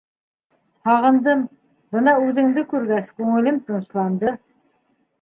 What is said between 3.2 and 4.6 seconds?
күңелем тынысланды.